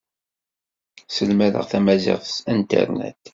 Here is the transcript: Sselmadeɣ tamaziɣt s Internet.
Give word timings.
Sselmadeɣ 1.07 1.63
tamaziɣt 1.71 2.25
s 2.35 2.37
Internet. 2.55 3.21